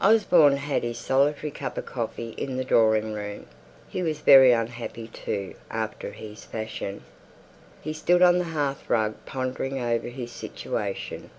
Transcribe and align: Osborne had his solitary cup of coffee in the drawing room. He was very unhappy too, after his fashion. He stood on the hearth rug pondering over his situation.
Osborne 0.00 0.56
had 0.56 0.84
his 0.84 0.98
solitary 0.98 1.50
cup 1.50 1.76
of 1.76 1.84
coffee 1.84 2.32
in 2.36 2.56
the 2.56 2.62
drawing 2.62 3.12
room. 3.12 3.46
He 3.88 4.04
was 4.04 4.20
very 4.20 4.52
unhappy 4.52 5.08
too, 5.08 5.54
after 5.68 6.12
his 6.12 6.44
fashion. 6.44 7.02
He 7.82 7.92
stood 7.92 8.22
on 8.22 8.38
the 8.38 8.44
hearth 8.54 8.88
rug 8.88 9.16
pondering 9.26 9.80
over 9.80 10.06
his 10.10 10.30
situation. 10.30 11.30